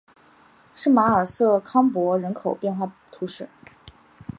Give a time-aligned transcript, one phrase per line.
[0.73, 3.47] 圣马尔瑟康珀人口变化图示